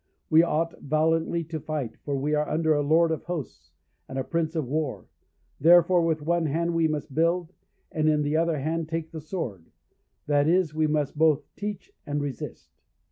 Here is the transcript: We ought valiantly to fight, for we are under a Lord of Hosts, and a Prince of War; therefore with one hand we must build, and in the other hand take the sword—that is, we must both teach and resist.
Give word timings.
We 0.31 0.41
ought 0.41 0.81
valiantly 0.81 1.43
to 1.43 1.59
fight, 1.59 1.95
for 2.03 2.15
we 2.17 2.33
are 2.33 2.49
under 2.49 2.73
a 2.73 2.81
Lord 2.81 3.11
of 3.11 3.25
Hosts, 3.25 3.69
and 4.09 4.17
a 4.17 4.23
Prince 4.23 4.55
of 4.55 4.65
War; 4.67 5.05
therefore 5.59 6.01
with 6.01 6.23
one 6.23 6.47
hand 6.47 6.73
we 6.73 6.87
must 6.87 7.13
build, 7.13 7.53
and 7.91 8.09
in 8.09 8.23
the 8.23 8.35
other 8.35 8.57
hand 8.57 8.89
take 8.89 9.11
the 9.11 9.21
sword—that 9.21 10.47
is, 10.47 10.73
we 10.73 10.87
must 10.87 11.19
both 11.19 11.43
teach 11.55 11.91
and 12.03 12.19
resist. 12.19 12.71